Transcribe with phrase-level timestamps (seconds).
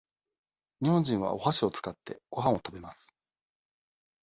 [0.81, 3.13] 日本人はおはしを使って、ごはんを食べます。